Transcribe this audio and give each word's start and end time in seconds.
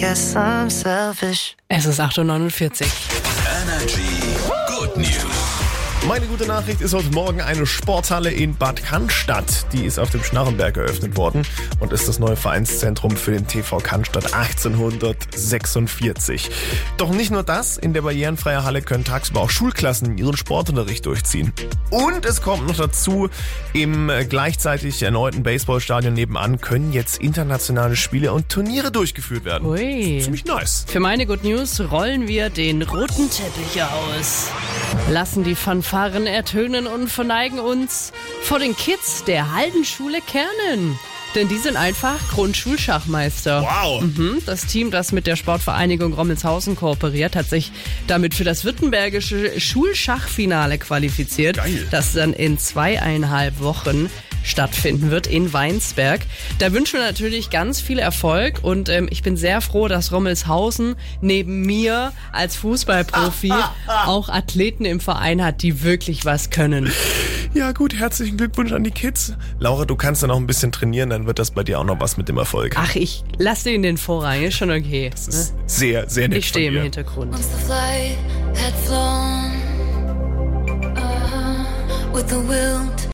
Guess 0.00 0.34
I'm 0.34 0.70
selfish. 0.70 1.54
Es 1.68 1.84
ist 1.84 2.00
8.49 2.00 2.22
Uhr. 2.22 2.88
Energy. 3.62 4.09
Meine 6.10 6.26
gute 6.26 6.44
Nachricht 6.44 6.80
ist 6.80 6.92
heute 6.92 7.12
Morgen 7.12 7.40
eine 7.40 7.66
Sporthalle 7.66 8.32
in 8.32 8.56
Bad 8.56 8.84
Cannstatt. 8.84 9.72
Die 9.72 9.84
ist 9.84 10.00
auf 10.00 10.10
dem 10.10 10.24
Schnarrenberg 10.24 10.76
eröffnet 10.76 11.16
worden 11.16 11.46
und 11.78 11.92
ist 11.92 12.08
das 12.08 12.18
neue 12.18 12.34
Vereinszentrum 12.34 13.16
für 13.16 13.30
den 13.30 13.46
TV 13.46 13.78
Cannstatt 13.78 14.34
1846. 14.34 16.50
Doch 16.96 17.10
nicht 17.10 17.30
nur 17.30 17.44
das, 17.44 17.78
in 17.78 17.92
der 17.92 18.02
barrierenfreien 18.02 18.64
Halle 18.64 18.82
können 18.82 19.04
tagsüber 19.04 19.42
auch 19.42 19.50
Schulklassen 19.50 20.18
ihren 20.18 20.36
Sportunterricht 20.36 21.06
durchziehen. 21.06 21.52
Und 21.90 22.26
es 22.26 22.42
kommt 22.42 22.66
noch 22.66 22.76
dazu, 22.76 23.30
im 23.72 24.10
gleichzeitig 24.28 25.04
erneuten 25.04 25.44
Baseballstadion 25.44 26.14
nebenan 26.14 26.60
können 26.60 26.92
jetzt 26.92 27.18
internationale 27.18 27.94
Spiele 27.94 28.32
und 28.32 28.48
Turniere 28.48 28.90
durchgeführt 28.90 29.44
werden. 29.44 29.64
Ui. 29.64 30.18
Ziemlich 30.20 30.44
nice. 30.44 30.86
Für 30.88 30.98
meine 30.98 31.24
Good 31.24 31.44
News 31.44 31.80
rollen 31.92 32.26
wir 32.26 32.50
den 32.50 32.82
roten 32.82 33.30
Teppich 33.30 33.80
aus. 33.80 34.48
Lassen 35.08 35.44
die 35.44 35.54
Fanfaren 36.00 36.26
ertönen 36.26 36.86
und 36.86 37.08
verneigen 37.10 37.58
uns 37.58 38.12
vor 38.40 38.58
den 38.58 38.74
Kids 38.74 39.22
der 39.24 39.54
Haldenschule 39.54 40.20
Kernen. 40.22 40.98
Denn 41.34 41.46
die 41.48 41.58
sind 41.58 41.76
einfach 41.76 42.16
Grundschulschachmeister. 42.30 43.62
Wow. 43.62 44.00
Mhm, 44.02 44.38
Das 44.46 44.64
Team, 44.66 44.90
das 44.90 45.12
mit 45.12 45.26
der 45.26 45.36
Sportvereinigung 45.36 46.14
Rommelshausen 46.14 46.74
kooperiert, 46.74 47.36
hat 47.36 47.50
sich 47.50 47.70
damit 48.06 48.34
für 48.34 48.44
das 48.44 48.64
württembergische 48.64 49.60
Schulschachfinale 49.60 50.78
qualifiziert, 50.78 51.58
Geil. 51.58 51.86
das 51.90 52.14
dann 52.14 52.32
in 52.32 52.58
zweieinhalb 52.58 53.60
Wochen 53.60 54.08
stattfinden 54.42 55.10
wird 55.10 55.26
in 55.26 55.52
Weinsberg. 55.52 56.20
Da 56.58 56.72
wünschen 56.72 56.98
wir 56.98 57.06
natürlich 57.06 57.50
ganz 57.50 57.80
viel 57.80 57.98
Erfolg 57.98 58.60
und 58.62 58.88
ähm, 58.88 59.08
ich 59.10 59.22
bin 59.22 59.36
sehr 59.36 59.60
froh, 59.60 59.88
dass 59.88 60.12
Rommelshausen 60.12 60.96
neben 61.20 61.62
mir 61.62 62.12
als 62.32 62.56
Fußballprofi 62.56 63.52
auch 64.06 64.28
Athleten 64.28 64.84
im 64.84 65.00
Verein 65.00 65.44
hat, 65.44 65.62
die 65.62 65.82
wirklich 65.82 66.24
was 66.24 66.50
können. 66.50 66.90
Ja 67.52 67.72
gut, 67.72 67.94
herzlichen 67.94 68.36
Glückwunsch 68.36 68.72
an 68.72 68.84
die 68.84 68.92
Kids. 68.92 69.34
Laura, 69.58 69.84
du 69.84 69.96
kannst 69.96 70.22
dann 70.22 70.30
auch 70.30 70.36
ein 70.36 70.46
bisschen 70.46 70.70
trainieren, 70.70 71.10
dann 71.10 71.26
wird 71.26 71.38
das 71.38 71.50
bei 71.50 71.64
dir 71.64 71.80
auch 71.80 71.84
noch 71.84 71.98
was 72.00 72.16
mit 72.16 72.28
dem 72.28 72.38
Erfolg. 72.38 72.76
Ach, 72.78 72.94
ich 72.94 73.24
lasse 73.38 73.64
den 73.64 73.76
in 73.76 73.82
den 73.82 73.96
Vorrang, 73.98 74.42
ist 74.42 74.54
schon 74.56 74.70
okay. 74.70 75.10
Das 75.10 75.26
ist 75.26 75.54
sehr, 75.66 76.08
sehr 76.08 76.28
nett 76.28 76.38
Ich 76.38 76.48
stehe 76.48 76.66
von 76.66 76.74
im 76.76 76.78
dir. 76.78 76.82
Hintergrund. 76.84 77.34